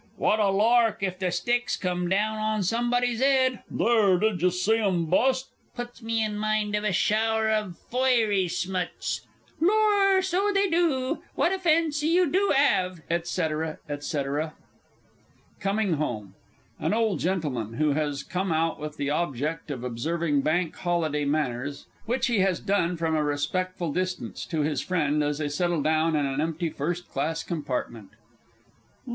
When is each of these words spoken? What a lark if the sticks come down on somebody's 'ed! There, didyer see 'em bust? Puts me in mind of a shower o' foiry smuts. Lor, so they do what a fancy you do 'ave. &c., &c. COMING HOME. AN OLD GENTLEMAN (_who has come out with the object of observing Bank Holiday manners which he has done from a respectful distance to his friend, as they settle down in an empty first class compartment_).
What 0.17 0.39
a 0.39 0.49
lark 0.49 1.03
if 1.03 1.19
the 1.19 1.31
sticks 1.31 1.77
come 1.77 2.09
down 2.09 2.39
on 2.39 2.63
somebody's 2.63 3.21
'ed! 3.21 3.59
There, 3.69 4.17
didyer 4.17 4.49
see 4.51 4.77
'em 4.79 5.05
bust? 5.05 5.51
Puts 5.75 6.01
me 6.01 6.25
in 6.25 6.39
mind 6.39 6.73
of 6.75 6.83
a 6.83 6.91
shower 6.91 7.49
o' 7.51 7.73
foiry 7.91 8.47
smuts. 8.47 9.21
Lor, 9.59 10.23
so 10.23 10.49
they 10.51 10.67
do 10.67 11.21
what 11.35 11.53
a 11.53 11.59
fancy 11.59 12.07
you 12.07 12.27
do 12.31 12.51
'ave. 12.51 13.03
&c., 13.21 13.41
&c. 13.99 14.21
COMING 15.59 15.93
HOME. 15.93 16.33
AN 16.79 16.93
OLD 16.95 17.19
GENTLEMAN 17.19 17.77
(_who 17.77 17.93
has 17.93 18.23
come 18.23 18.51
out 18.51 18.79
with 18.79 18.97
the 18.97 19.11
object 19.11 19.69
of 19.69 19.83
observing 19.83 20.41
Bank 20.41 20.75
Holiday 20.77 21.25
manners 21.25 21.85
which 22.07 22.25
he 22.25 22.39
has 22.39 22.59
done 22.59 22.97
from 22.97 23.15
a 23.15 23.21
respectful 23.23 23.93
distance 23.93 24.47
to 24.47 24.61
his 24.61 24.81
friend, 24.81 25.23
as 25.23 25.37
they 25.37 25.47
settle 25.47 25.83
down 25.83 26.15
in 26.15 26.25
an 26.25 26.41
empty 26.41 26.71
first 26.71 27.07
class 27.07 27.43
compartment_). 27.43 28.07